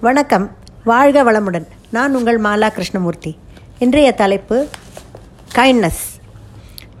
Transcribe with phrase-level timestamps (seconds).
[0.00, 0.50] வணக்கம்.
[0.84, 1.64] வாழ்க வளமுடன்.
[1.90, 3.36] நான் உங்கள் மாலா கிருஷ்ணமூர்த்தி.
[3.78, 4.66] இன்றைய தலைப்பு
[5.54, 6.04] கைண்ட்னஸ்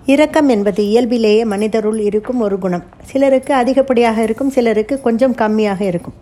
[0.04, 2.84] இரக்கம் என்பது இயல்பிலேயே மனிதருள் இருக்கும் ஒரு குணம்.
[3.04, 6.14] சிலருக்கு அதிகப்படியாக இருக்கும் சிலருக்கு கொஞ்சம் கம்மியாக இருக்கும்.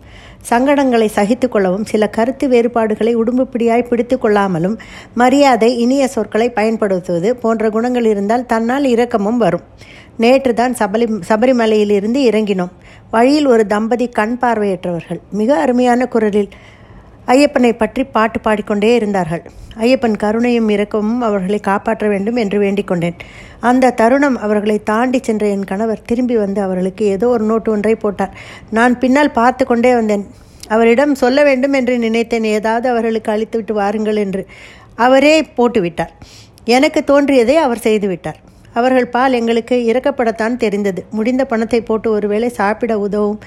[0.49, 4.77] சங்கடங்களை சகித்து கொள்ளவும் சில கருத்து வேறுபாடுகளை உடும்புப்பிடியாய் பிடித்து கொள்ளாமலும்
[5.13, 9.61] மரியாதை இனிய சொற்களை பயன்படுத்துவது போன்ற குணங்கள் இருந்தால் தன்னால் இரக்கமும் வரும்.
[10.17, 12.73] நேற்று தான் சபரி சபரிமலையிலிருந்து இறங்கினோம்.
[13.11, 15.19] வழியில் ஒரு தம்பதி கண் பார்வையற்றவர்கள்.
[15.39, 16.49] மிக அருமையான குரலில்
[17.33, 19.43] ஐயப்பனை பற்றி பாட்டு பாடிக்கொண்டே இருந்தார்கள்.
[19.85, 23.17] ஐயப்பன் கருணையும் இரக்கமும் அவர்களை காப்பாற்ற வேண்டும் என்று வேண்டிக் கொண்டேன்.
[23.69, 28.33] அந்த தருணம் அவர்களை தாண்டி சென்ற என் கணவர் திரும்பி வந்து அவர்களுக்கு ஏதோ ஒரு நோட்டு ஒன்றை போட்டார்.
[28.77, 30.25] நான் பின்னால் பார்த்து கொண்டே வந்தேன்.
[30.75, 32.47] அவரிடம் சொல்ல வேண்டும் என்று நினைத்தேன்.
[32.57, 34.43] ஏதாவது அவர்களுக்கு அழித்துவிட்டு வாருங்கள் என்று
[35.05, 36.13] அவரே போட்டுவிட்டார்.
[36.77, 38.39] எனக்கு தோன்றியதை அவர் செய்துவிட்டார்.
[38.79, 41.01] அவர்கள் பால் எங்களுக்கு இறக்கப்படத்தான் தெரிந்தது.
[41.17, 43.39] முடிந்த பணத்தை போட்டு ஒருவேளை சாப்பிட உதவும்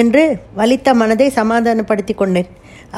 [0.00, 0.24] என்று
[0.58, 2.50] வலித்த மனதை சமாதானப்படுத்தி கொண்டேன்.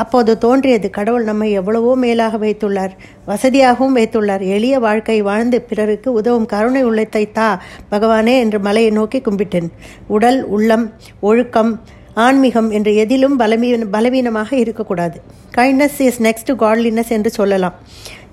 [0.02, 2.95] அப்போது தோன்றியது கடவுள் நம்மை எவ்வளவோ மேலாக வைத்துள்ளார்
[3.29, 4.45] வசதியாகவும் வைத்துள்ளார்.
[4.57, 7.49] எளிய வாழ்க்கை வாழ்ந்து பிறருக்கு உதவும் கருணை உள்ளத்தை தா
[7.93, 9.69] பகவானே என்று மலையை நோக்கி கும்பிட்டேன்.
[10.16, 10.87] உடல் உள்ளம்
[11.21, 11.73] ஒழுக்கம்
[12.15, 15.20] ஆன்மீகம் என்று எதிலும் பலவீன பலவீனமாக இருக்கக்கூடாது.
[15.57, 17.74] கைண்ட்னஸ் இஸ் நெக்ஸ்ட் காட்லினஸ் என்று சொல்லலாம்.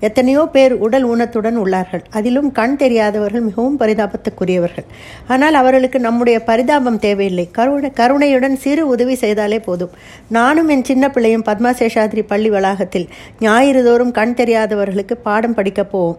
[0.00, 2.00] எத்தனையோ பேர் உடல் ஊனத்துடன் உள்ளார்கள்.
[2.10, 4.86] அதிலும் கண் தெரியாதவர்கள் மிகவும் பரிதாபத்துக்குரியவர்கள்.
[5.28, 7.48] ஆனால் அவர்களுக்கு நம்முடைய பரிதாபம் தேவையில்லை.
[7.50, 9.90] கருணை கருணையுடன் சிறு உதவி செய்தாலே போதும்.
[10.28, 13.08] நானும் என் சின்ன பிள்ளையும் பத்மா சேஷாத்ரி பள்ளி வளாகத்தில்
[13.40, 16.18] ஞாயிறுதோறும் கண் தெரியாதவர்களுக்கு பாடம் படிக்கப் போவோம்.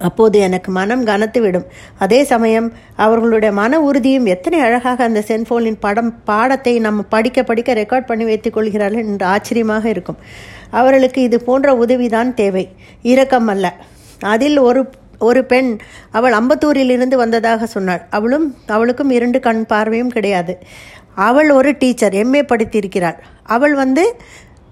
[0.00, 1.66] அப்போது எனக்கு மனம் கனத்துவிடும்.
[1.98, 8.06] அதே சமயம் அவர்களுடைய மன உறுதியும் எத்தனை அழகாக அந்த சென்ஃபோனின் படம் பாடத்தை நம்ம படிக்க படிக்க ரெக்கார்ட்
[8.06, 10.18] பண்ணி வைத்துக் கொள்கிறார்கள் என்று ஆச்சரியமாக இருக்கும்.
[10.70, 12.64] அவர்களுக்கு இது போன்ற உதவிதான் தேவை.
[13.02, 13.76] இரக்கம் அல்ல.
[14.20, 15.78] அதில் ஒரு ஒரு பெண்
[16.10, 18.02] அவள் அம்பத்தூரிலிருந்து வந்ததாக சொன்னாள்.
[18.10, 20.58] அவளும் அவளுக்கும் இரண்டு கண் பார்வையும் கிடையாது.
[21.14, 23.18] அவள் ஒரு டீச்சர் எம்ஏ படித்திருக்கிறாள்.
[23.42, 24.16] அவள் வந்து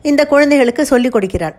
[0.03, 1.55] இந்த குழந்தைகளுக்கு சொல்லிக் கொடுக்கிறாள்.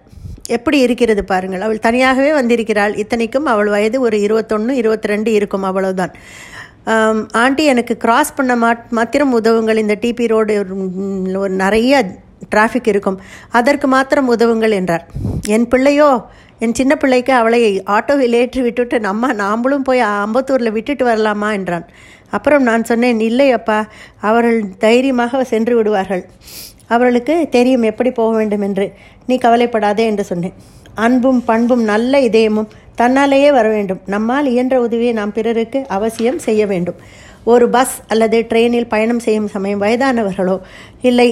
[0.57, 1.63] எப்படி இருக்கிறது பாருங்கள்.
[1.65, 2.93] அவள் தனியாகவே வந்திருக்கிறாள்.
[3.03, 6.13] இத்தனைக்கும் அவள் வயது ஒரு இருபத்தொன்று இருபத்தி ரெண்டு இருக்கும் அவ்வளவுதான்.
[7.41, 9.81] ஆண்டி எனக்கு கிராஸ் பண்ண மாட் மாத்திரம் உதவுங்கள்.
[9.83, 10.53] இந்த டிபி ரோடு
[11.43, 12.01] ஒரு நிறைய
[12.53, 13.17] டிராஃபிக் இருக்கும்.
[13.59, 15.05] அதற்கு மாத்திரம் உதவுங்கள் என்றார்.
[15.55, 16.11] என் பிள்ளையோ
[16.65, 17.59] என் சின்ன பிள்ளைக்கு அவளை
[17.95, 21.49] ஆட்டோவில் ஏற்றி விட்டுட்டு நம்ம நாம்பளும் போய் அம்பத்தூரில் விட்டுட்டு வரலாமா?
[21.57, 21.85] என்றான்.
[22.37, 23.77] அப்புறம் நான் சொன்னேன் இல்லை அப்பா.
[24.29, 26.23] அவர்கள் தைரியமாக சென்று விடுவார்கள்.
[26.93, 28.85] அவர்களுக்கு தெரியும் எப்படி போக வேண்டும் என்று.
[29.29, 30.55] நீ கவலைப்படாதே என்று சொன்னேன்.
[31.05, 34.01] அன்பும் பண்பும் நல்ல இதயமும் தன்னாலேயே வர வேண்டும்.
[34.13, 36.99] நம்மால் இயன்ற உதவியை நாம் பிறருக்கு அவசியம் செய்ய வேண்டும்.
[37.51, 40.57] ஒரு பஸ் அல்லது ட்ரெயினில் பயணம் செய்யும் சமயம் வயதானவர்களோ
[41.09, 41.29] இல்லை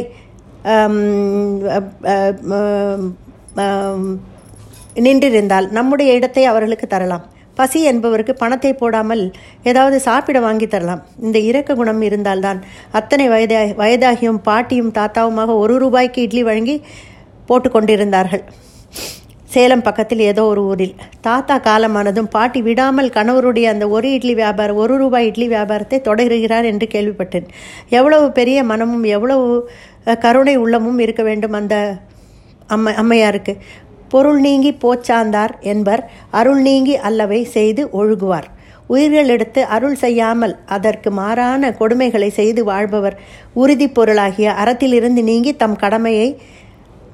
[5.06, 7.25] நின்றிருந்தால் நம்முடைய இடத்தை அவர்களுக்கு தரலாம்.
[7.57, 9.23] பசி என்பவருக்கு பணத்தை போடாமல்
[9.69, 11.01] ஏதாவது சாப்பிட வாங்கி தரலாம்.
[11.25, 12.59] இந்த இரக்க குணம் இருந்தால்தான்
[13.00, 16.78] அத்தனை வயதா வயதாகியும் பாட்டியும் தாத்தாவுமாக ஒரு ரூபாய்க்கு இட்லி வழங்கி
[17.50, 18.45] போட்டு கொண்டிருந்தார்கள்.
[19.53, 20.95] சேலம் பக்கத்தில் ஏதோ ஒரு ஊரில்.
[21.28, 26.88] தாத்தா காலமானதும் பாட்டி விடாமல் கணவருடைய அந்த ஒரு இட்லி வியாபாரம் ஒரு ரூபாய் இட்லி வியாபாரத்தை தொடர்கிறார் என்று
[26.95, 27.47] கேள்விப்பட்டேன்.
[27.97, 29.47] எவ்வளவு பெரிய மனமும் எவ்வளவு
[30.25, 31.75] கருணை உள்ளமும் இருக்க வேண்டும் அந்த
[32.75, 33.53] அம்மை அம்மையாருக்கு.
[34.09, 36.03] பொருள் நீங்கி போச்சாந்தார் என்பர்
[36.40, 38.47] அருள் நீங்கி அல்லவை செய்து ஒழுகுவார்.
[38.88, 43.18] உயிர்கள் எடுத்து அருள் செய்யாமல் அதற்கு மாறான கொடுமைகளை செய்து வாழ்பவர்
[43.62, 46.29] உறுதி பொருளாகிய அறத்திலிருந்து நீங்கி தம் கடமையை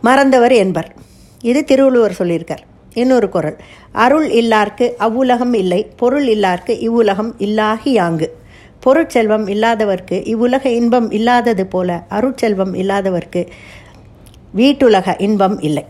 [0.08, 0.90] மறந்தவர் என்பர்.
[1.42, 2.64] இது திருவள்ளுவர் சொல்லியிருக்கார்.
[3.02, 3.58] இன்னொரு குரல்.
[4.04, 8.28] அருள் இல்லார்க்கு அவ்வுலகம் இல்லை பொருள் இல்லார்க்கு இவ்வுலகம் இல்லாகி யாங்கு.
[8.86, 13.42] பொருட்செல்வம் இல்லாதவர்க்கு இவ்வுலக இன்பம் இல்லாதது போல அருட்செல்வம் இல்லாதவர்க்கு
[14.60, 15.86] வீட்டுலக இன்பம் இல்லை.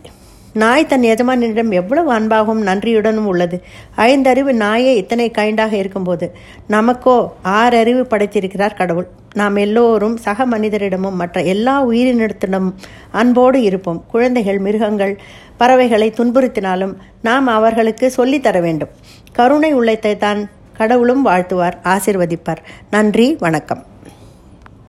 [0.54, 3.64] நாய் தன் எஜமானிடம் எவ்வளவு அன்பாகவும் நன்றியுடனும் உள்ளது.
[3.98, 6.36] ஐந்தறிவு நாயே இத்தனை கைண்டாக இருக்கும்போது
[6.70, 9.08] நமக்கோ ஆறறிவு படைத்திருக்கிறார் கடவுள்.
[9.34, 12.74] நாம் எல்லோரும் சக மனிதரிடமும் மற்ற எல்லா உயிரினத்திடமும்
[13.12, 14.04] அன்போடு இருப்போம்.
[14.12, 15.20] குழந்தைகள் மிருகங்கள்
[15.58, 18.90] பறவைகளை துன்புறுத்தினாலும் நாம் அவர்களுக்கு சொல்லித்தர வேண்டும்.
[19.32, 22.64] கருணை உள்ளத்தை தான் கடவுளும் வாழ்த்துவார் ஆசிர்வதிப்பார்.
[22.92, 23.93] நன்றி வணக்கம்.